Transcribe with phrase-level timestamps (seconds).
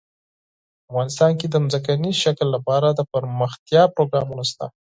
[0.89, 4.65] افغانستان کې د ځمکنی شکل لپاره دپرمختیا پروګرامونه شته.